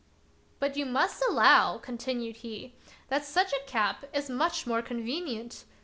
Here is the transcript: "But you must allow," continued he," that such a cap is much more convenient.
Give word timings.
"But 0.59 0.75
you 0.77 0.87
must 0.87 1.21
allow," 1.29 1.77
continued 1.77 2.37
he," 2.37 2.73
that 3.09 3.23
such 3.23 3.53
a 3.53 3.63
cap 3.67 4.03
is 4.13 4.31
much 4.31 4.65
more 4.65 4.81
convenient. 4.81 5.63